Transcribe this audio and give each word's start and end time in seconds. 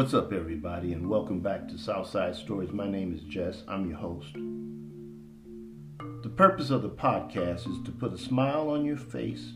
What's 0.00 0.14
up, 0.14 0.32
everybody, 0.32 0.94
and 0.94 1.10
welcome 1.10 1.40
back 1.40 1.68
to 1.68 1.76
Southside 1.76 2.34
Stories. 2.34 2.72
My 2.72 2.88
name 2.88 3.12
is 3.12 3.20
Jess. 3.20 3.64
I'm 3.68 3.86
your 3.86 3.98
host. 3.98 4.32
The 6.22 6.30
purpose 6.30 6.70
of 6.70 6.80
the 6.80 6.88
podcast 6.88 7.70
is 7.70 7.84
to 7.84 7.92
put 7.92 8.14
a 8.14 8.18
smile 8.18 8.70
on 8.70 8.86
your 8.86 8.96
face 8.96 9.52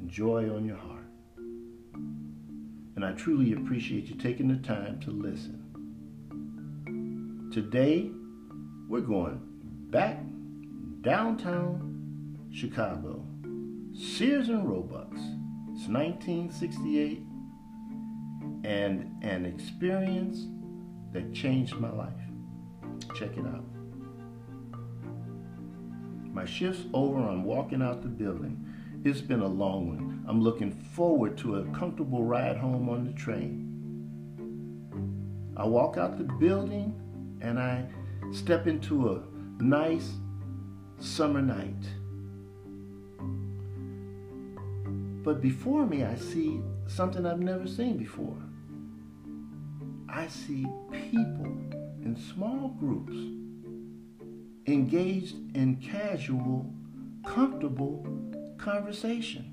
and 0.00 0.10
joy 0.10 0.52
on 0.52 0.64
your 0.64 0.78
heart. 0.78 1.06
And 2.96 3.04
I 3.04 3.12
truly 3.12 3.52
appreciate 3.52 4.06
you 4.06 4.16
taking 4.16 4.48
the 4.48 4.56
time 4.66 4.98
to 5.02 5.12
listen. 5.12 5.62
Today, 7.52 8.10
we're 8.88 9.00
going 9.00 9.40
back 9.90 10.18
downtown 11.02 12.48
Chicago, 12.52 13.24
Sears 13.94 14.48
and 14.48 14.68
Roebuck's. 14.68 15.20
It's 15.72 15.86
1968 15.86 17.29
and 18.64 19.22
an 19.22 19.44
experience 19.46 20.46
that 21.12 21.32
changed 21.32 21.76
my 21.76 21.90
life. 21.90 22.12
Check 23.14 23.36
it 23.36 23.46
out. 23.46 23.64
My 26.32 26.44
shift's 26.44 26.84
over, 26.94 27.18
I'm 27.18 27.44
walking 27.44 27.82
out 27.82 28.02
the 28.02 28.08
building. 28.08 28.64
It's 29.04 29.20
been 29.20 29.40
a 29.40 29.48
long 29.48 29.88
one. 29.88 30.24
I'm 30.28 30.40
looking 30.40 30.70
forward 30.70 31.36
to 31.38 31.56
a 31.56 31.64
comfortable 31.70 32.22
ride 32.22 32.56
home 32.56 32.88
on 32.88 33.04
the 33.04 33.12
train. 33.12 33.66
I 35.56 35.66
walk 35.66 35.96
out 35.96 36.18
the 36.18 36.24
building 36.24 36.94
and 37.40 37.58
I 37.58 37.86
step 38.32 38.66
into 38.66 39.10
a 39.10 39.22
nice 39.62 40.12
summer 40.98 41.42
night. 41.42 41.74
But 45.24 45.40
before 45.40 45.86
me, 45.86 46.04
I 46.04 46.14
see 46.14 46.60
something 46.86 47.26
I've 47.26 47.40
never 47.40 47.66
seen 47.66 47.98
before. 47.98 48.36
I 50.12 50.26
see 50.26 50.66
people 50.90 51.46
in 52.02 52.16
small 52.34 52.70
groups 52.80 53.14
engaged 54.66 55.36
in 55.54 55.76
casual, 55.76 56.74
comfortable 57.24 58.04
conversation. 58.58 59.44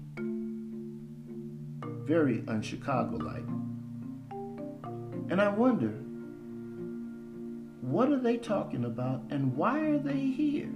Very 2.08 2.44
un 2.48 2.64
Chicago 2.64 3.18
like. 3.18 3.48
And 5.30 5.40
I 5.40 5.50
wonder, 5.50 5.94
what 7.82 8.10
are 8.10 8.20
they 8.20 8.38
talking 8.38 8.86
about 8.86 9.22
and 9.30 9.56
why 9.56 9.80
are 9.82 10.00
they 10.00 10.18
here? 10.18 10.74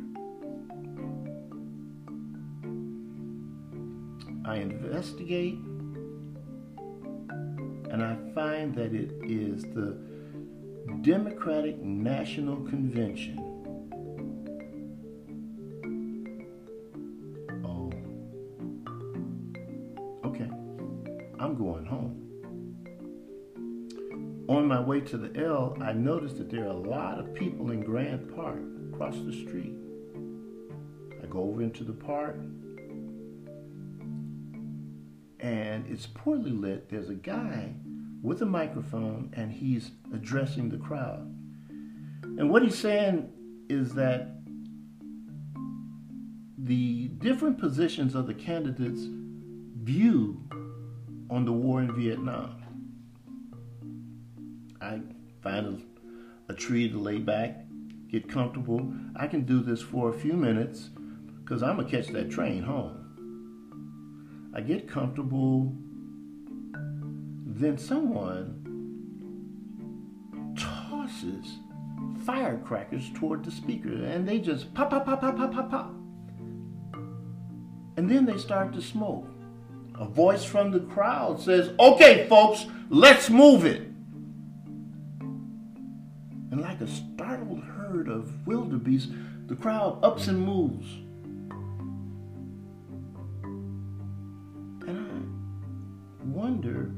I 4.46 4.58
investigate 4.58 5.58
and 7.92 8.02
I 8.02 8.16
find 8.34 8.74
that 8.76 8.94
it 8.94 9.12
is 9.22 9.64
the 9.64 9.98
Democratic 11.02 11.78
National 11.78 12.56
Convention. 12.56 13.38
Oh, 17.66 17.92
okay. 20.26 20.50
I'm 21.38 21.56
going 21.58 21.86
home. 21.86 22.18
On 24.48 24.66
my 24.66 24.80
way 24.80 25.02
to 25.02 25.18
the 25.18 25.46
L, 25.46 25.78
I 25.82 25.92
noticed 25.92 26.38
that 26.38 26.50
there 26.50 26.64
are 26.64 26.68
a 26.68 26.74
lot 26.74 27.20
of 27.20 27.34
people 27.34 27.72
in 27.72 27.82
Grant 27.82 28.34
Park 28.34 28.62
across 28.94 29.16
the 29.18 29.34
street. 29.34 29.76
I 31.22 31.26
go 31.26 31.42
over 31.42 31.62
into 31.62 31.84
the 31.84 31.94
park 31.94 32.38
and 35.42 35.86
it's 35.88 36.06
poorly 36.06 36.52
lit. 36.52 36.90
There's 36.90 37.10
a 37.10 37.16
guy 37.16 37.74
with 38.22 38.42
a 38.42 38.46
microphone 38.46 39.34
and 39.36 39.52
he's 39.52 39.92
addressing 40.14 40.70
the 40.70 40.78
crowd. 40.78 41.22
And 41.72 42.50
what 42.50 42.62
he's 42.62 42.78
saying 42.78 43.30
is 43.68 43.94
that 43.96 44.38
the 46.58 47.08
different 47.08 47.58
positions 47.58 48.14
of 48.14 48.28
the 48.28 48.34
candidates' 48.34 49.08
view 49.84 50.44
on 51.30 51.46
the 51.46 51.52
war 51.52 51.82
in 51.82 51.92
Vietnam. 51.96 52.58
I 54.80 55.02
find 55.42 55.84
a, 56.50 56.52
a 56.52 56.56
tree 56.56 56.90
to 56.90 56.98
lay 56.98 57.18
back, 57.18 57.66
get 58.12 58.30
comfortable. 58.30 58.94
I 59.16 59.28
can 59.28 59.42
do 59.44 59.62
this 59.62 59.82
for 59.82 60.10
a 60.10 60.14
few 60.14 60.34
minutes 60.34 60.90
because 61.44 61.64
I'm 61.64 61.78
going 61.78 61.90
to 61.90 61.98
catch 61.98 62.08
that 62.10 62.30
train 62.30 62.62
home. 62.62 63.01
I 64.54 64.62
get 64.62 64.88
comfortable, 64.88 65.74
then 67.46 67.78
someone 67.78 68.58
tosses 70.58 71.60
firecrackers 72.26 73.10
toward 73.14 73.46
the 73.46 73.52
speaker 73.52 73.94
and 74.04 74.28
they 74.28 74.40
just 74.40 74.74
pop, 74.74 74.90
pop, 74.90 75.06
pop, 75.06 75.22
pop, 75.22 75.38
pop, 75.38 75.54
pop, 75.54 75.70
pop. 75.70 75.94
And 77.98 78.10
then 78.10 78.26
they 78.26 78.38
start 78.38 78.74
to 78.74 78.82
smoke. 78.82 79.28
A 79.96 80.06
voice 80.06 80.44
from 80.44 80.72
the 80.72 80.80
crowd 80.80 81.40
says, 81.40 81.72
Okay, 81.80 82.28
folks, 82.28 82.66
let's 82.90 83.30
move 83.30 83.66
it. 83.66 83.84
And 86.52 86.62
like 86.62 86.82
a 86.82 86.88
startled 86.88 87.64
herd 87.64 88.10
of 88.10 88.46
wildebeest, 88.46 89.12
the 89.48 89.56
crowd 89.56 90.00
ups 90.04 90.28
and 90.28 90.42
moves. 90.42 90.88
Wonder 96.52 96.92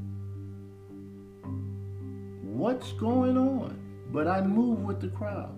what's 2.42 2.90
going 2.94 3.38
on, 3.38 3.78
but 4.10 4.26
I 4.26 4.40
move 4.40 4.80
with 4.80 5.00
the 5.00 5.06
crowd. 5.06 5.56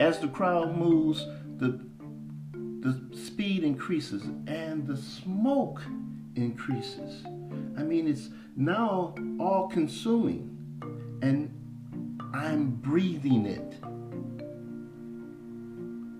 As 0.00 0.18
the 0.18 0.28
crowd 0.28 0.76
moves, 0.76 1.24
the, 1.56 1.80
the 2.52 3.16
speed 3.16 3.64
increases 3.64 4.24
and 4.46 4.86
the 4.86 4.98
smoke 4.98 5.80
increases. 6.34 7.24
I 7.78 7.82
mean, 7.82 8.06
it's 8.06 8.28
now 8.54 9.14
all 9.40 9.68
consuming, 9.68 10.50
and 11.22 11.50
I'm 12.34 12.72
breathing 12.82 13.46
it. 13.46 13.78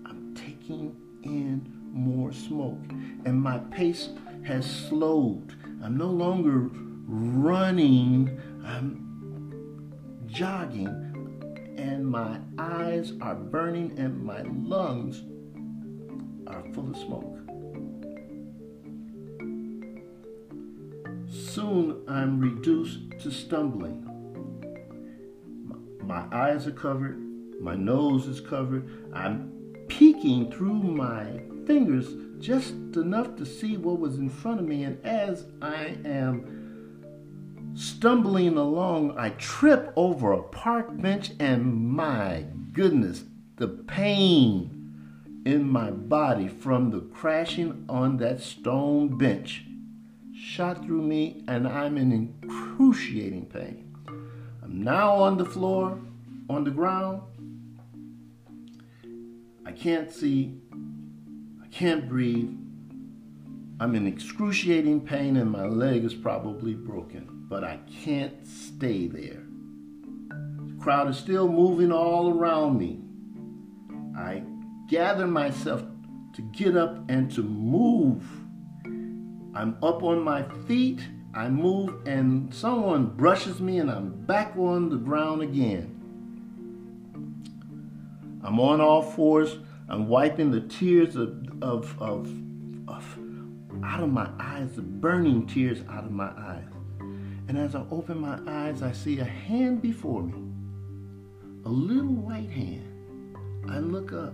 I'm 0.03 0.33
taking 0.33 0.95
in 1.21 1.71
more 1.93 2.33
smoke, 2.33 2.81
and 3.25 3.39
my 3.39 3.59
pace 3.69 4.09
has 4.47 4.65
slowed. 4.65 5.53
I'm 5.83 5.97
no 5.97 6.07
longer 6.07 6.69
running, 7.05 8.39
I'm 8.65 10.23
jogging, 10.25 10.87
and 11.77 12.07
my 12.07 12.39
eyes 12.57 13.11
are 13.19 13.35
burning 13.35 13.99
and 13.99 14.23
my 14.23 14.43
lungs 14.43 15.21
are 16.47 16.63
full 16.73 16.89
of 16.89 16.95
smoke. 16.95 17.33
Soon 21.29 22.03
I'm 22.07 22.39
reduced 22.39 23.19
to 23.19 23.31
stumbling. 23.31 24.05
My 26.03 26.23
eyes 26.31 26.67
are 26.67 26.71
covered, 26.71 27.19
my 27.59 27.75
nose 27.75 28.27
is 28.27 28.39
covered, 28.39 29.11
I'm 29.13 29.51
peeking 29.89 30.49
through 30.49 30.83
my 30.83 31.41
fingers 31.65 32.07
just 32.39 32.71
enough 32.95 33.35
to 33.37 33.45
see 33.45 33.77
what 33.77 33.99
was 33.99 34.17
in 34.17 34.29
front 34.29 34.59
of 34.59 34.65
me. 34.65 34.83
And 34.83 35.03
as 35.05 35.45
I 35.61 35.97
am 36.05 37.73
stumbling 37.75 38.57
along, 38.57 39.17
I 39.17 39.29
trip 39.31 39.93
over 39.95 40.31
a 40.31 40.43
park 40.43 40.87
bench, 41.01 41.31
and 41.39 41.89
my 41.89 42.45
goodness, 42.73 43.23
the 43.57 43.67
pain 43.67 45.41
in 45.45 45.69
my 45.69 45.91
body 45.91 46.47
from 46.47 46.91
the 46.91 47.01
crashing 47.01 47.85
on 47.87 48.17
that 48.17 48.41
stone 48.41 49.17
bench 49.17 49.63
shot 50.35 50.83
through 50.85 51.01
me, 51.01 51.43
and 51.47 51.67
I'm 51.67 51.97
in 51.97 52.37
excruciating 52.43 53.45
pain. 53.47 53.95
I'm 54.63 54.81
now 54.83 55.11
on 55.15 55.37
the 55.37 55.45
floor, 55.45 55.99
on 56.49 56.63
the 56.63 56.71
ground. 56.71 57.21
I 59.65 59.71
can't 59.71 60.11
see 60.11 60.61
can't 61.71 62.07
breathe. 62.07 62.55
I'm 63.79 63.93
in 63.95 64.07
excruciating 64.07 65.01
pain 65.01 65.37
and 65.37 65.51
my 65.51 65.65
leg 65.65 66.03
is 66.03 66.15
probably 66.15 66.73
broken, 66.73 67.45
but 67.47 67.63
I 67.63 67.79
can't 68.03 68.47
stay 68.47 69.07
there. 69.07 69.43
The 70.29 70.77
crowd 70.81 71.09
is 71.09 71.17
still 71.17 71.47
moving 71.47 71.91
all 71.91 72.29
around 72.29 72.79
me. 72.79 73.01
I 74.17 74.43
gather 74.87 75.27
myself 75.27 75.83
to 76.33 76.41
get 76.41 76.75
up 76.75 77.09
and 77.09 77.29
to 77.31 77.43
move. 77.43 78.23
I'm 79.53 79.77
up 79.83 80.01
on 80.03 80.23
my 80.23 80.43
feet. 80.67 81.01
I 81.33 81.49
move 81.49 82.07
and 82.07 82.51
someone 82.53 83.07
brushes 83.07 83.59
me 83.59 83.77
and 83.77 83.91
I'm 83.91 84.09
back 84.25 84.55
on 84.57 84.89
the 84.89 84.97
ground 84.97 85.43
again. 85.43 85.93
I'm 88.43 88.59
on 88.59 88.81
all 88.81 89.03
fours 89.03 89.57
I'm 89.89 90.07
wiping 90.09 90.51
the 90.51 90.61
tears 90.61 91.15
of, 91.15 91.47
of, 91.61 91.95
of, 92.01 92.29
of 92.89 93.19
out 93.83 94.03
of 94.03 94.09
my 94.09 94.29
eyes, 94.37 94.75
the 94.75 94.81
burning 94.81 95.47
tears 95.47 95.79
out 95.89 96.03
of 96.03 96.11
my 96.11 96.29
eyes. 96.37 96.67
And 97.47 97.57
as 97.57 97.73
I 97.73 97.85
open 97.89 98.19
my 98.19 98.37
eyes, 98.47 98.81
I 98.81 98.91
see 98.91 99.19
a 99.19 99.23
hand 99.23 99.81
before 99.81 100.23
me, 100.23 100.33
a 101.63 101.69
little 101.69 102.13
white 102.13 102.49
hand. 102.49 102.83
I 103.69 103.79
look 103.79 104.11
up, 104.11 104.33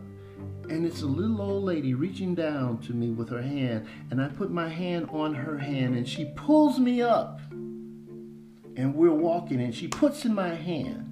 and 0.69 0.85
it's 0.87 1.03
a 1.03 1.07
little 1.07 1.39
old 1.39 1.65
lady 1.65 1.93
reaching 1.93 2.33
down 2.33 2.79
to 2.79 2.93
me 2.93 3.11
with 3.11 3.29
her 3.29 3.41
hand. 3.41 3.87
And 4.09 4.19
I 4.19 4.29
put 4.29 4.49
my 4.49 4.69
hand 4.69 5.09
on 5.11 5.35
her 5.35 5.59
hand, 5.59 5.95
and 5.95 6.07
she 6.07 6.25
pulls 6.35 6.79
me 6.79 7.03
up. 7.03 7.39
And 7.51 8.95
we're 8.95 9.13
walking, 9.13 9.61
and 9.61 9.75
she 9.75 9.87
puts 9.87 10.25
in 10.25 10.33
my 10.33 10.55
hand 10.55 11.11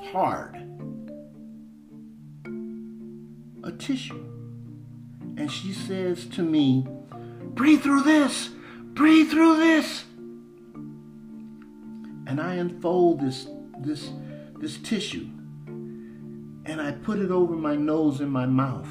hard 0.00 0.73
a 3.64 3.72
tissue. 3.72 4.24
And 5.36 5.50
she 5.50 5.72
says 5.72 6.26
to 6.26 6.42
me, 6.42 6.86
Breathe 7.42 7.82
through 7.82 8.02
this, 8.02 8.50
breathe 8.94 9.30
through 9.30 9.56
this. 9.56 10.04
And 12.26 12.40
I 12.40 12.54
unfold 12.54 13.20
this, 13.20 13.48
this, 13.80 14.10
this 14.60 14.78
tissue 14.78 15.28
and 16.66 16.80
I 16.80 16.92
put 16.92 17.18
it 17.18 17.30
over 17.30 17.54
my 17.54 17.76
nose 17.76 18.20
and 18.20 18.30
my 18.30 18.46
mouth 18.46 18.88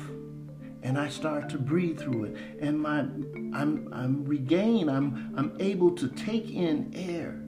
and 0.84 0.98
I 0.98 1.10
start 1.10 1.50
to 1.50 1.58
breathe 1.58 2.00
through 2.00 2.26
it. 2.26 2.38
And 2.60 2.80
my 2.80 3.00
I'm 3.00 3.90
I'm 3.94 4.26
regained, 4.26 4.92
I'm 4.92 5.34
I'm 5.36 5.56
able 5.60 5.92
to 5.96 6.08
take 6.10 6.52
in 6.52 6.92
air. 6.94 7.40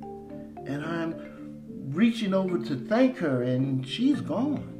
And 0.66 0.84
I'm 0.84 1.92
reaching 1.94 2.34
over 2.34 2.58
to 2.58 2.76
thank 2.76 3.18
her 3.18 3.44
and 3.44 3.86
she's 3.88 4.22
gone. 4.22 4.75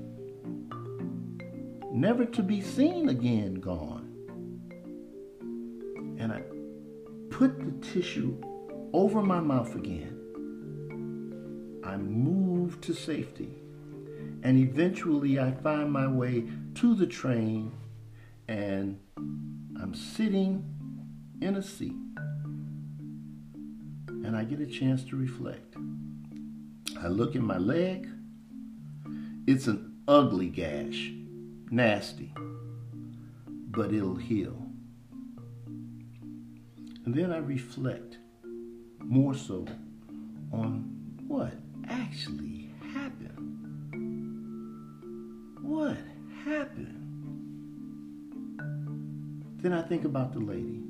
Never 1.96 2.26
to 2.26 2.44
be 2.44 2.60
seen 2.60 3.08
again, 3.08 3.54
gone. 3.54 4.12
And 6.20 6.34
I 6.34 6.42
put 7.30 7.58
the 7.58 7.72
tissue 7.88 8.36
over 8.92 9.22
my 9.22 9.40
mouth 9.40 9.74
again. 9.76 10.20
I 11.86 11.96
move 11.96 12.82
to 12.82 12.94
safety. 12.94 13.48
And 14.44 14.58
eventually 14.58 15.40
I 15.40 15.52
find 15.52 15.90
my 15.90 16.06
way 16.06 16.44
to 16.76 16.96
the 16.96 17.08
train 17.08 17.72
and 18.50 19.00
I'm 19.16 19.96
sitting 19.96 20.66
in 21.40 21.56
a 21.56 21.64
seat. 21.64 21.96
And 24.10 24.36
I 24.36 24.44
get 24.44 24.60
a 24.60 24.66
chance 24.66 25.02
to 25.06 25.16
reflect. 25.16 25.78
I 27.00 27.08
look 27.08 27.38
at 27.38 27.42
my 27.42 27.58
leg. 27.58 28.10
It's 29.48 29.68
an 29.68 29.94
ugly 30.10 30.50
gash, 30.50 31.14
nasty, 31.72 32.34
but 33.48 33.94
it'll 33.94 34.16
heal. 34.16 34.66
And 37.06 37.14
then 37.14 37.32
I 37.32 37.38
reflect 37.38 38.18
more 39.00 39.36
so 39.36 39.66
on 40.52 40.92
what 41.28 41.54
actually 41.88 42.70
happened. 42.94 43.42
What 45.62 45.98
happened? 46.44 47.02
Then 49.62 49.74
I 49.74 49.82
think 49.82 50.06
about 50.06 50.34
the 50.34 50.40
lady. 50.40 50.82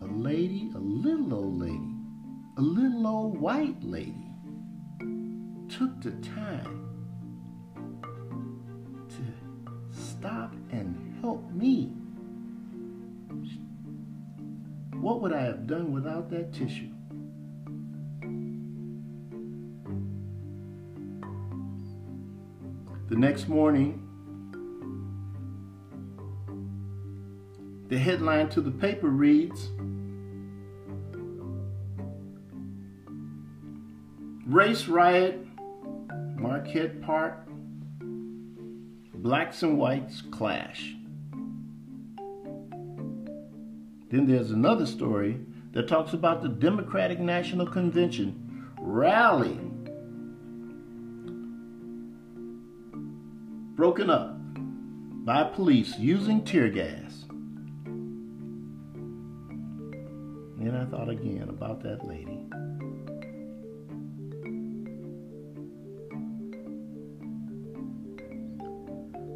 A 0.00 0.06
lady, 0.06 0.70
a 0.74 0.78
little 0.78 1.34
old 1.34 1.60
lady, 1.60 1.94
a 2.58 2.60
little 2.60 3.06
old 3.06 3.38
white 3.38 3.82
lady 3.82 4.32
took 5.68 6.02
the 6.02 6.10
time 6.20 6.91
stop 10.22 10.54
and 10.70 11.18
help 11.20 11.50
me. 11.50 11.90
What 15.00 15.20
would 15.20 15.32
I 15.32 15.40
have 15.42 15.66
done 15.66 15.92
without 15.92 16.30
that 16.30 16.52
tissue? 16.52 16.90
The 23.08 23.16
next 23.16 23.48
morning, 23.48 24.00
the 27.88 27.98
headline 27.98 28.48
to 28.50 28.60
the 28.60 28.70
paper 28.70 29.08
reads 29.08 29.70
Race 34.46 34.86
Riot, 34.86 35.44
Marquette 36.36 37.02
Park, 37.02 37.41
Blacks 39.22 39.62
and 39.62 39.78
Whites 39.78 40.20
Clash. 40.32 40.96
Then 44.10 44.26
there's 44.26 44.50
another 44.50 44.84
story 44.84 45.38
that 45.70 45.86
talks 45.86 46.12
about 46.12 46.42
the 46.42 46.48
Democratic 46.48 47.20
National 47.20 47.68
Convention 47.68 48.72
rally 48.80 49.60
broken 53.76 54.10
up 54.10 54.34
by 55.24 55.44
police 55.44 55.96
using 56.00 56.44
tear 56.44 56.68
gas. 56.68 57.24
And 60.58 60.76
I 60.76 60.84
thought 60.86 61.08
again 61.08 61.48
about 61.48 61.80
that 61.84 62.04
lady. 62.04 62.44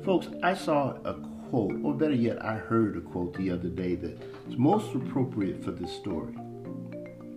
Folks, 0.06 0.28
I 0.40 0.54
saw 0.54 0.96
a 1.04 1.14
quote, 1.50 1.80
or 1.82 1.92
better 1.92 2.14
yet, 2.14 2.40
I 2.40 2.54
heard 2.54 2.96
a 2.96 3.00
quote 3.00 3.36
the 3.36 3.50
other 3.50 3.68
day 3.68 3.96
that's 3.96 4.22
most 4.56 4.94
appropriate 4.94 5.64
for 5.64 5.72
this 5.72 5.92
story. 5.92 6.32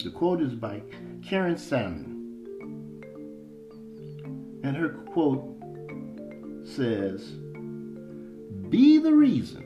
The 0.04 0.12
quote 0.12 0.40
is 0.40 0.54
by 0.54 0.84
Karen 1.28 1.58
Salmon. 1.58 3.02
And 4.64 4.78
her 4.78 4.90
quote 4.90 5.44
says, 6.64 7.32
Be 8.70 9.00
the 9.00 9.14
reason 9.14 9.66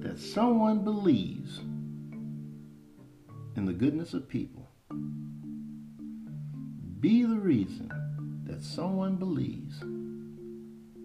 that 0.00 0.18
someone 0.18 0.82
believes 0.82 1.60
in 3.54 3.66
the 3.66 3.72
goodness 3.72 4.14
of 4.14 4.28
people. 4.28 4.68
Be 6.98 7.22
the 7.22 7.38
reason 7.38 8.42
that 8.48 8.64
someone 8.64 9.14
believes 9.14 9.80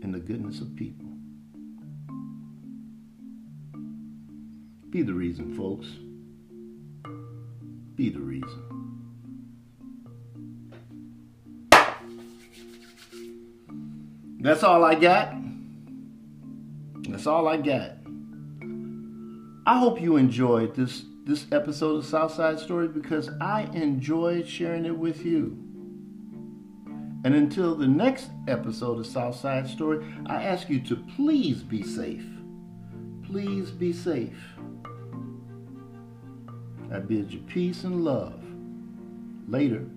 in 0.03 0.11
the 0.11 0.19
goodness 0.19 0.59
of 0.59 0.75
people. 0.75 1.07
Be 4.89 5.01
the 5.01 5.13
reason, 5.13 5.55
folks. 5.55 5.87
Be 7.95 8.09
the 8.09 8.19
reason. 8.19 8.73
That's 14.39 14.61
all 14.61 14.83
I 14.83 14.95
got. 14.95 15.33
That's 17.09 17.25
all 17.25 17.47
I 17.47 17.57
got. 17.57 17.91
I 19.65 19.79
hope 19.79 20.01
you 20.01 20.17
enjoyed 20.17 20.75
this 20.75 21.05
this 21.25 21.45
episode 21.53 21.95
of 21.95 22.05
Southside 22.05 22.59
Stories 22.59 22.91
because 22.91 23.29
I 23.39 23.61
enjoyed 23.73 24.45
sharing 24.45 24.85
it 24.85 24.97
with 24.97 25.25
you. 25.25 25.72
And 27.23 27.35
until 27.35 27.75
the 27.75 27.87
next 27.87 28.29
episode 28.47 28.99
of 28.99 29.07
Southside 29.07 29.67
Story, 29.67 30.05
I 30.25 30.43
ask 30.43 30.69
you 30.69 30.81
to 30.81 30.97
please 31.15 31.63
be 31.63 31.81
safe. 31.81 32.25
Please 33.23 33.71
be 33.71 33.93
safe. 33.93 34.37
I 36.91 36.99
bid 36.99 37.31
you 37.31 37.39
peace 37.39 37.85
and 37.85 38.03
love. 38.03 38.43
Later. 39.47 39.87